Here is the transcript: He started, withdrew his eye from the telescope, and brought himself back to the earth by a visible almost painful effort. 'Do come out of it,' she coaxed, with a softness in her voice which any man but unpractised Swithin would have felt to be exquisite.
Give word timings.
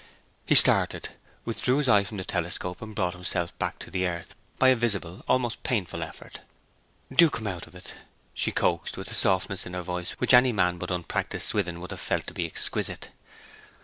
He 0.47 0.55
started, 0.55 1.09
withdrew 1.45 1.77
his 1.77 1.87
eye 1.87 2.03
from 2.03 2.17
the 2.17 2.23
telescope, 2.23 2.81
and 2.81 2.95
brought 2.95 3.13
himself 3.13 3.55
back 3.59 3.77
to 3.77 3.91
the 3.91 4.07
earth 4.07 4.33
by 4.57 4.69
a 4.69 4.75
visible 4.75 5.23
almost 5.27 5.61
painful 5.61 6.01
effort. 6.01 6.39
'Do 7.15 7.29
come 7.29 7.45
out 7.45 7.67
of 7.67 7.75
it,' 7.75 7.93
she 8.33 8.51
coaxed, 8.51 8.97
with 8.97 9.11
a 9.11 9.13
softness 9.13 9.67
in 9.67 9.75
her 9.75 9.83
voice 9.83 10.13
which 10.13 10.33
any 10.33 10.53
man 10.53 10.79
but 10.79 10.89
unpractised 10.89 11.43
Swithin 11.47 11.79
would 11.81 11.91
have 11.91 11.99
felt 11.99 12.25
to 12.25 12.33
be 12.33 12.47
exquisite. 12.47 13.09